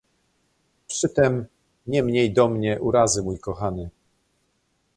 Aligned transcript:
"Przytem 0.87 1.45
nie 1.87 2.03
mniej 2.03 2.33
do 2.33 2.47
mnie 2.49 2.81
urazy 2.81 3.23
mój 3.23 3.39
kochany." 3.39 3.89